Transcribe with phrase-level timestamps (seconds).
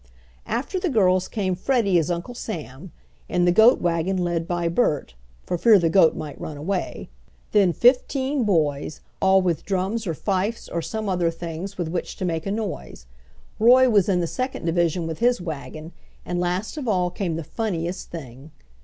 [0.47, 2.91] After the girls came Freddie as Uncle Sam,
[3.29, 5.13] in the goat wagon led by Bert
[5.45, 7.07] (for fear the goat might run away),
[7.51, 12.25] then fifteen boys, all with drums or fifes or some other things with which to
[12.25, 13.05] make a noise.
[13.59, 15.91] Roy was in the second division with his wagon,
[16.25, 18.49] and last of all came the funniest thing.